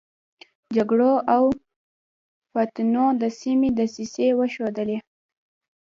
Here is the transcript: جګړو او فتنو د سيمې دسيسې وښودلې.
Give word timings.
جګړو 0.75 1.13
او 1.35 1.43
فتنو 2.51 3.05
د 3.21 3.23
سيمې 3.39 3.69
دسيسې 3.79 4.27
وښودلې. 4.37 4.97